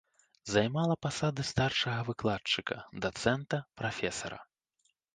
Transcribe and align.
Займала 0.53 0.95
пасады 1.07 1.41
старшага 1.51 2.01
выкладчыка, 2.09 2.75
дацэнта, 3.07 3.65
прафесара. 3.83 4.39